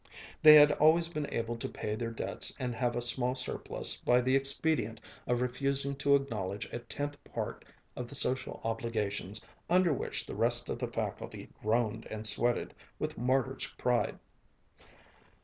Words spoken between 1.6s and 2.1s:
pay their